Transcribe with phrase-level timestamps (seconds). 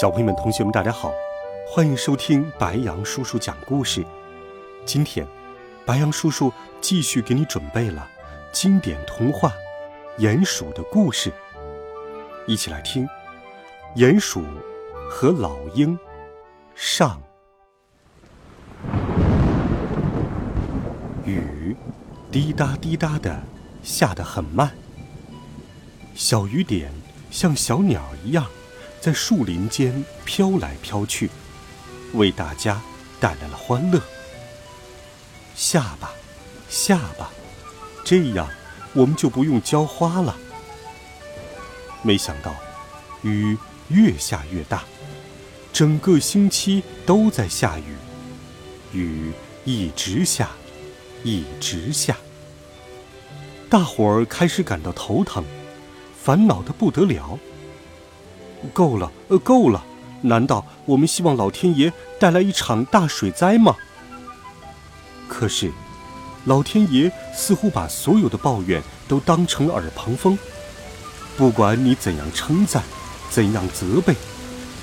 [0.00, 1.12] 小朋友们、同学们，大家好，
[1.66, 4.06] 欢迎收听白羊叔叔讲故事。
[4.86, 5.26] 今天，
[5.84, 8.08] 白羊叔叔继续给你准备了
[8.52, 9.52] 经典童话
[10.22, 11.30] 《鼹鼠的故事》，
[12.46, 13.04] 一起来听
[13.96, 14.44] 《鼹鼠
[15.10, 15.98] 和老鹰》
[16.76, 17.20] 上。
[21.24, 21.74] 雨
[22.30, 23.36] 滴答滴答的
[23.82, 24.70] 下得很慢，
[26.14, 26.92] 小雨点
[27.32, 28.46] 像小鸟一样。
[29.00, 31.30] 在树林间飘来飘去，
[32.14, 32.80] 为大家
[33.20, 34.00] 带来了欢乐。
[35.54, 36.12] 下吧，
[36.68, 37.30] 下吧，
[38.04, 38.48] 这样
[38.92, 40.36] 我们就不用浇花了。
[42.02, 42.54] 没想到，
[43.22, 43.56] 雨
[43.88, 44.84] 越下越大，
[45.72, 47.96] 整个星期都在下雨，
[48.92, 49.32] 雨
[49.64, 50.50] 一直下，
[51.24, 52.16] 一直下。
[53.68, 55.44] 大伙儿开始感到头疼，
[56.22, 57.38] 烦恼的不得了。
[58.72, 59.84] 够了，呃，够了！
[60.22, 63.76] 难道我们希望老天爷带来一场大水灾吗？
[65.28, 65.70] 可是，
[66.44, 70.36] 老天爷似乎把所有的抱怨都当成了耳旁风。
[71.36, 72.82] 不管你怎样称赞，
[73.30, 74.14] 怎样责备，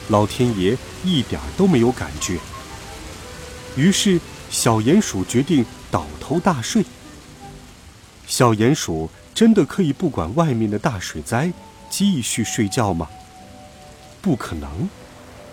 [0.07, 2.39] 老天爷一点都没有感觉。
[3.75, 6.85] 于是，小鼹鼠决定倒头大睡。
[8.25, 11.51] 小鼹鼠真的可以不管外面的大水灾，
[11.89, 13.09] 继续睡觉吗？
[14.25, 14.89] 不可能，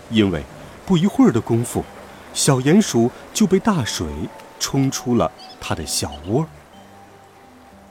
[0.09, 0.43] 因为
[0.83, 1.85] 不一会儿的功夫，
[2.33, 4.07] 小鼹鼠就被大水
[4.59, 6.43] 冲出了它的小窝。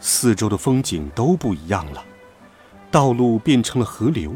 [0.01, 2.05] 四周的风景都不一样了，
[2.91, 4.35] 道路变成了河流，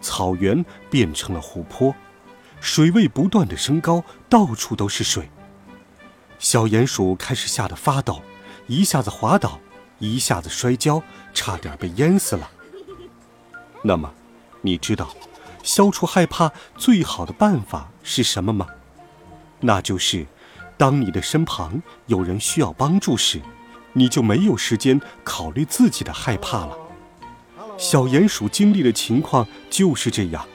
[0.00, 1.94] 草原变成了湖泊，
[2.58, 5.28] 水位不断的升高，到处都是水。
[6.38, 8.22] 小鼹鼠开始吓得发抖，
[8.66, 9.60] 一下子滑倒，
[9.98, 11.02] 一下子摔跤，
[11.34, 12.50] 差点被淹死了。
[13.82, 14.10] 那么，
[14.62, 15.14] 你知道？
[15.62, 18.66] 消除害怕最好的办法是什么吗？
[19.60, 20.26] 那就是，
[20.76, 23.40] 当你的身旁有人需要帮助时，
[23.92, 26.76] 你就没有时间考虑自己的害怕了。
[27.78, 30.46] 小鼹鼠经历的情况就是这样。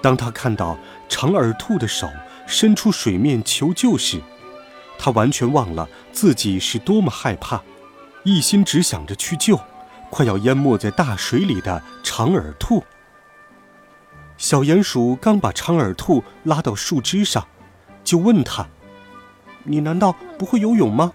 [0.00, 0.78] 当他看到
[1.08, 2.08] 长耳兔的手
[2.46, 4.20] 伸出水面求救时，
[4.98, 7.62] 他完全忘了自己是多么害怕，
[8.24, 9.58] 一心只想着去救
[10.10, 12.82] 快要淹没在大水里的长耳兔。
[14.38, 17.48] 小鼹鼠刚把长耳兔拉到树枝上，
[18.04, 18.68] 就问他
[19.64, 21.12] ：“你难道不会游泳吗？”“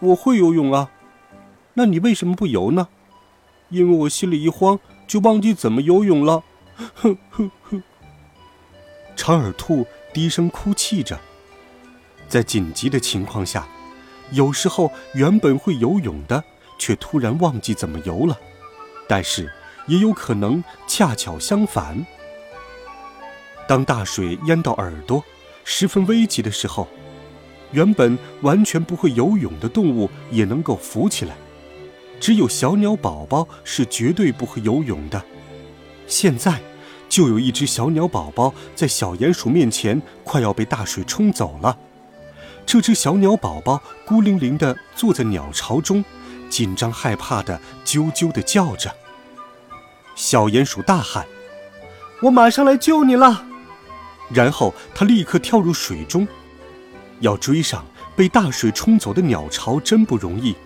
[0.00, 0.90] 我会游泳啊。
[1.74, 2.88] ”“那你为什么不游呢
[3.68, 6.42] ？”“因为我心里一慌，就忘记怎么游泳了。
[6.96, 7.82] ”“哼哼哼。”
[9.14, 11.20] 长耳兔低声哭泣着。
[12.28, 13.68] 在紧急的情况下，
[14.30, 16.42] 有时候原本会游泳的，
[16.78, 18.38] 却突然忘记怎么游了。
[19.06, 19.52] 但是。
[19.86, 22.04] 也有可能恰巧相反。
[23.68, 25.24] 当大水淹到耳朵，
[25.64, 26.86] 十分危急的时候，
[27.72, 31.36] 原本完全不会游泳的动物也能够浮起来。
[32.20, 35.22] 只有小鸟宝宝是绝对不会游泳的。
[36.06, 36.60] 现在，
[37.08, 41.76] 就有一只小鸟宝宝在小鼹鼠面前快要被大水冲走了。
[42.64, 46.04] 这只小鸟宝宝孤零零地坐在鸟巢中，
[46.48, 48.94] 紧张害怕地啾啾地叫着。
[50.16, 51.26] 小鼹鼠大喊
[52.22, 53.44] ：“我马上来救你了！”
[54.32, 56.26] 然后他立刻跳入水中。
[57.20, 57.84] 要追上
[58.16, 60.56] 被大水冲走的鸟巢真不容易，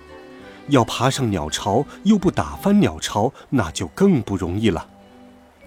[0.68, 4.86] 要爬上鸟巢又不打翻鸟巢，那就更不容易了。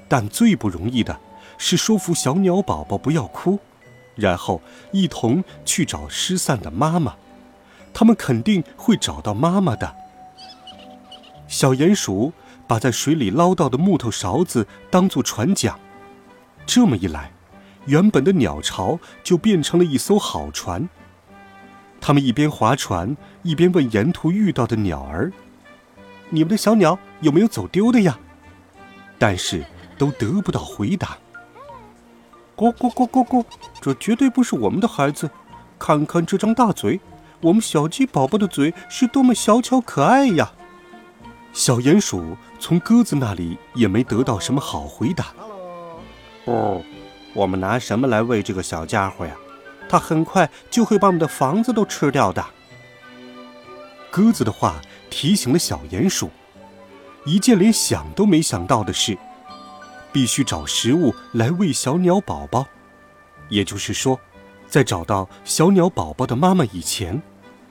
[0.08, 1.20] 但最不容易的
[1.58, 3.60] 是说服小鸟宝宝不要哭，
[4.16, 7.16] 然后一同去找失散的妈妈。
[7.94, 9.94] 他们肯定会找到妈妈的。
[11.50, 12.32] 小鼹鼠。
[12.74, 15.76] 把在水里捞到的木头勺子当做船桨，
[16.66, 17.32] 这么一来，
[17.86, 20.90] 原本的鸟巢就变成了一艘好船。
[22.02, 25.32] 他们一边划船，一边问沿途遇到的鸟儿
[26.34, 28.18] ：“你们的小鸟有没有走丢的呀？”
[29.20, 29.64] 但是
[29.96, 31.16] 都得不到回答。
[32.58, 33.46] 咕咕咕咕咕，
[33.80, 35.30] 这绝对不是我们的孩子！
[35.78, 37.00] 看看这张大嘴，
[37.40, 40.54] 我们小鸡宝宝的嘴是多么小巧可爱呀！
[41.54, 45.28] 小鼹鼠从鸽子那里也没得到什么好回答。
[46.46, 46.82] 哦，
[47.34, 49.36] 我们拿什么来喂这个小家伙呀？
[49.88, 52.44] 它很快就会把我们的房子都吃掉的。
[54.10, 56.32] 鸽子的话提醒了小鼹鼠，
[57.26, 59.16] 一件连想都没想到的事：
[60.12, 62.66] 必须找食物来喂小鸟宝宝。
[63.50, 64.20] 也就是说，
[64.68, 67.22] 在找到小鸟宝宝的妈妈以前，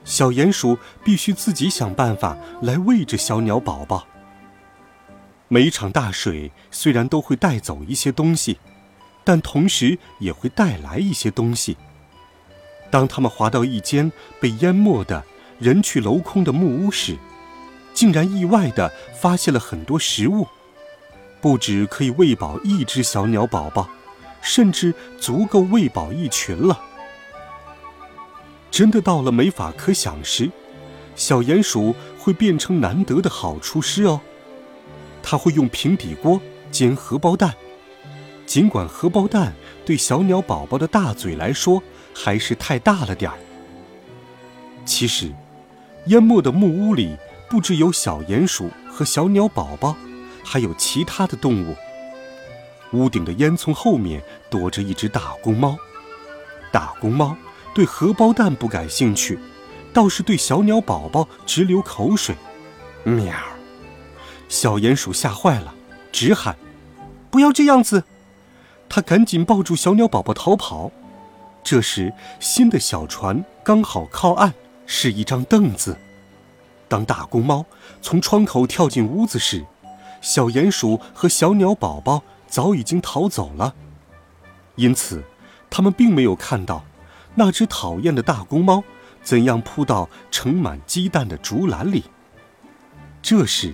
[0.03, 4.07] 小鼹鼠必须自己想办法来喂着小鸟宝宝。
[5.47, 8.59] 每一场大水虽然都会带走一些东西，
[9.23, 11.77] 但同时也会带来一些东西。
[12.89, 15.23] 当他们滑到一间被淹没的
[15.59, 17.17] 人去楼空的木屋时，
[17.93, 20.47] 竟然意外地发现了很多食物，
[21.39, 23.89] 不止可以喂饱一只小鸟宝宝，
[24.41, 26.81] 甚至足够喂饱一群了。
[28.73, 30.49] 真的到了没法可想时，
[31.15, 34.19] 小鼹鼠会变成难得的好厨师哦。
[35.21, 36.41] 他会用平底锅
[36.71, 37.53] 煎荷包蛋，
[38.47, 39.53] 尽管荷包蛋
[39.85, 41.83] 对小鸟宝宝的大嘴来说
[42.15, 43.37] 还是太大了点儿。
[44.85, 45.31] 其实，
[46.07, 47.15] 淹没的木屋里
[47.47, 49.95] 不只有小鼹鼠和小鸟宝宝，
[50.43, 51.75] 还有其他的动物。
[52.93, 55.77] 屋顶的烟囱后面躲着一只大公猫，
[56.71, 57.37] 大公猫
[57.73, 59.39] 对荷包蛋不感兴趣，
[59.91, 62.35] 倒是对小鸟宝宝直流口水。
[63.03, 63.33] 喵！
[64.47, 65.73] 小鼹鼠吓坏了，
[66.11, 66.55] 直喊
[67.31, 68.03] ：“不要这样子！”
[68.87, 70.91] 他赶紧抱住小鸟宝宝逃跑。
[71.63, 74.53] 这时，新的小船刚好靠岸，
[74.85, 75.97] 是一张凳子。
[76.87, 77.65] 当大公猫
[78.01, 79.65] 从窗口跳进屋子时，
[80.21, 83.73] 小鼹鼠和小鸟宝宝早已经逃走了，
[84.75, 85.23] 因此，
[85.71, 86.85] 他们并没有看到
[87.35, 88.83] 那只讨厌的大公猫
[89.21, 92.03] 怎样扑到盛满鸡蛋的竹篮里。
[93.21, 93.73] 这时，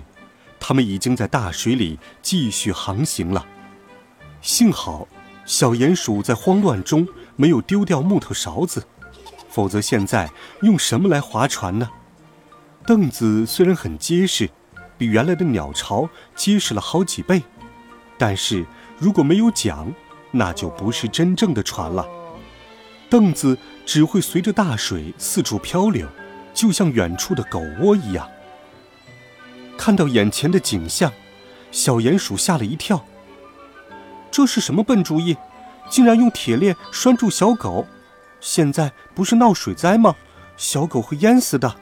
[0.58, 3.46] 他们已经在大水里继续航行了。
[4.40, 5.06] 幸好，
[5.44, 8.86] 小鼹鼠在慌乱中没有丢掉木头勺子，
[9.48, 10.30] 否则现在
[10.62, 11.90] 用什么来划船呢？
[12.86, 14.48] 凳子虽然很结实，
[14.96, 17.42] 比原来的鸟巢结实了好几倍，
[18.16, 18.64] 但是
[18.98, 19.92] 如果没有桨，
[20.30, 22.06] 那就不是真正的船了。
[23.10, 26.06] 凳子只会随着大水四处漂流，
[26.54, 28.30] 就像远处的狗窝一样。
[29.76, 31.12] 看到眼前的景象，
[31.72, 33.04] 小鼹鼠吓了一跳。
[34.30, 35.36] 这是什么笨主意？
[35.90, 37.84] 竟然用铁链拴住小狗！
[38.40, 40.14] 现在不是闹水灾吗？
[40.56, 41.74] 小狗会淹死的。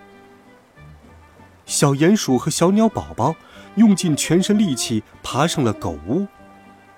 [1.66, 3.36] 小鼹鼠和小鸟宝宝
[3.74, 6.26] 用尽全身力气爬上了狗屋，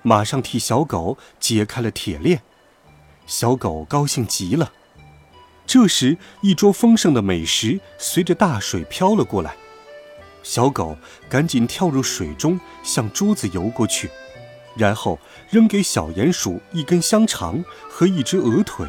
[0.03, 2.41] 马上替小狗解开了铁链。
[3.31, 4.73] 小狗高兴极了。
[5.65, 9.55] 这时，一桌丰盛的美食随着大水飘了过来。
[10.43, 10.97] 小狗
[11.29, 14.09] 赶紧跳入水中，向桌子游过去，
[14.75, 15.17] 然后
[15.49, 18.85] 扔给小鼹鼠一根香肠和一只鹅腿。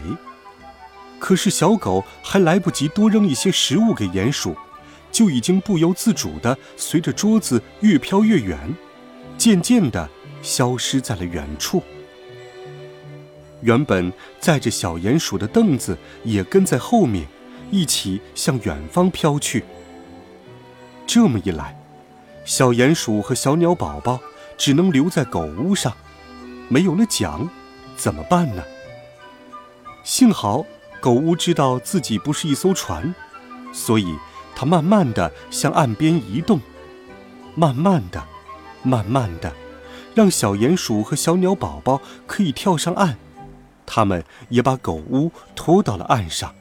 [1.21, 4.57] 可是小狗还来不及多扔一些食物给鼹鼠，
[5.13, 8.59] 就已经不由自主地随着桌子越飘越远，
[9.39, 10.11] 渐渐地
[10.43, 11.81] 消失在了远处。
[13.63, 17.27] 原本载着小鼹鼠的凳子也跟在后面，
[17.71, 19.65] 一起向远方飘去。
[21.07, 21.77] 这么一来，
[22.45, 24.21] 小鼹鼠和小鸟宝宝
[24.59, 25.97] 只能留在狗屋上，
[26.69, 27.49] 没有了桨，
[27.97, 28.63] 怎么办呢？
[30.05, 30.67] 幸好
[31.01, 33.15] 狗屋知道自己不是一艘船，
[33.73, 34.17] 所以
[34.55, 36.61] 它慢慢的向岸边移动，
[37.55, 38.25] 慢慢的，
[38.83, 39.53] 慢慢的，
[40.15, 43.17] 让小鼹鼠和小鸟宝宝可以跳上岸，
[43.87, 46.55] 他们也把狗屋拖到了岸上。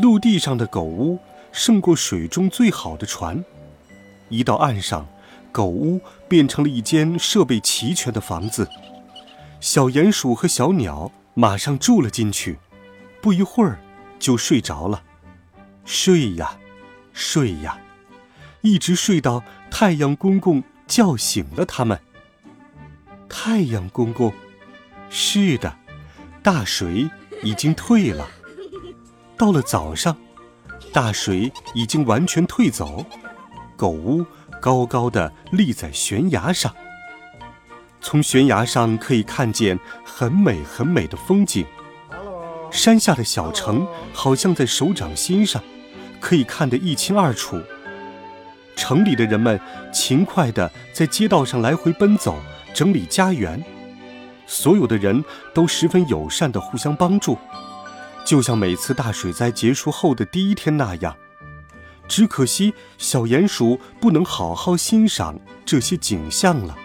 [0.00, 1.18] 陆地上的狗屋。
[1.50, 3.42] 胜过水中最好的船。
[4.28, 5.08] 一到岸上，
[5.50, 8.68] 狗屋变成了一间设备齐全的房子。
[9.58, 12.58] 小鼹鼠和小鸟马上住了进去，
[13.22, 13.80] 不一会儿
[14.20, 15.02] 就睡着了。
[15.84, 16.58] 睡呀，
[17.12, 17.78] 睡呀，
[18.60, 21.98] 一直睡到太阳公公叫醒了他们。
[23.28, 24.32] 太阳公公，
[25.10, 25.74] 是的，
[26.42, 27.10] 大水
[27.42, 28.28] 已经退了。
[29.36, 30.16] 到了早上。
[30.90, 33.04] 大水已经完全退走，
[33.76, 34.24] 狗屋
[34.58, 36.74] 高高的立在悬崖上。
[38.00, 41.66] 从悬崖上可以看见很美很美的风景，
[42.70, 45.62] 山下的小城好像在手掌心上，
[46.20, 47.60] 可以看得一清二楚。
[48.74, 49.60] 城里的人们
[49.92, 52.40] 勤快地在街道上来回奔走，
[52.72, 53.62] 整理家园。
[54.48, 55.22] 所有的人
[55.54, 57.38] 都十分友善地互相帮助。
[58.24, 61.14] 就像每次大水灾结束后的第一天那样，
[62.08, 66.76] 只可惜小鼹鼠不能好好欣赏这些景象了。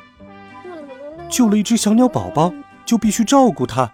[1.29, 2.53] 救了一只小鸟宝宝，
[2.85, 3.91] 就必须照顾它。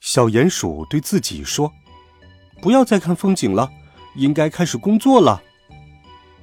[0.00, 1.72] 小鼹鼠对自己说
[2.60, 3.70] ：“不要再看风景了，
[4.14, 5.42] 应该开始工作了。”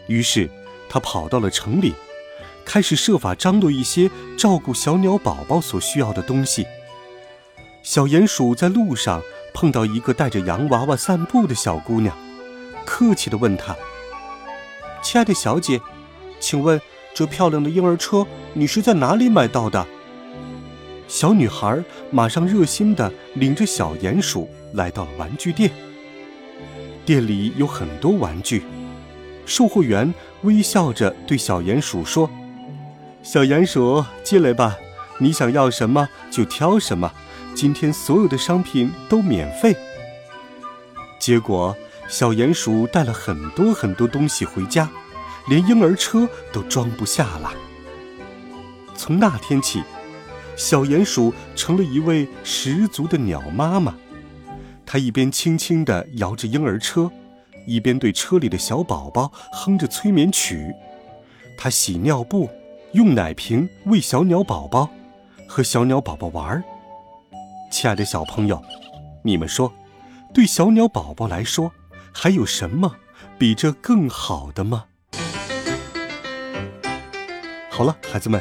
[0.08, 0.50] 于是，
[0.90, 1.94] 他跑到了城里，
[2.66, 6.66] 开始设法张罗一些照顾小鸟宝宝所需要的东西。
[7.82, 9.22] 小鼹鼠在路上
[9.54, 12.18] 碰到一个带着洋娃娃散步的小姑娘，
[12.86, 13.76] 客气地问她
[15.04, 15.82] ：“亲爱的小姐，
[16.40, 16.80] 请问
[17.14, 19.86] 这漂亮的婴儿车你是在哪里买到的？”
[21.08, 25.70] 小女孩马上热心地领着小鼹鼠来到了玩具店。
[27.06, 28.64] 店里有很多玩具。
[29.46, 30.12] 售货员
[30.44, 32.32] 微笑着对小鼹鼠说
[33.24, 34.78] ：“小鼹鼠，进来吧，
[35.18, 37.10] 你想要什么就挑什么，
[37.56, 39.74] 今天所有的商品都免费。”
[41.18, 41.74] 结果，
[42.10, 44.90] 小鼹鼠带了很多很多东西回家，
[45.48, 47.54] 连婴儿车都装不下了。
[48.94, 49.82] 从那天起，
[50.58, 53.96] 小鼹鼠成了一位十足的鸟妈妈，
[54.86, 57.10] 它一边轻轻地摇着婴儿车。
[57.66, 60.74] 一边对车里的小宝宝哼着催眠曲，
[61.58, 62.50] 它洗尿布，
[62.94, 64.88] 用奶瓶喂小鸟宝宝，
[65.48, 66.64] 和小鸟宝宝玩儿。
[67.72, 68.62] 亲爱的小朋友，
[69.24, 69.74] 你们说，
[70.32, 71.72] 对小鸟宝宝来说，
[72.12, 72.96] 还有什么
[73.40, 74.86] 比这更好的吗？
[77.72, 78.40] 好了，孩子们，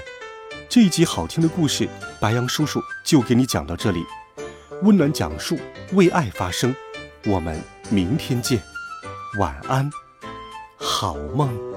[0.69, 1.89] 这一集好听的故事，
[2.21, 4.05] 白羊叔叔就给你讲到这里。
[4.83, 5.59] 温暖讲述，
[5.93, 6.75] 为爱发声，
[7.25, 8.63] 我们明天见。
[9.39, 9.91] 晚安，
[10.77, 11.72] 好梦。